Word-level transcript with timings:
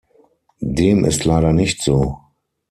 Dem 0.63 1.05
ist 1.05 1.25
leider 1.25 1.53
nicht 1.53 1.83
so. 1.83 2.17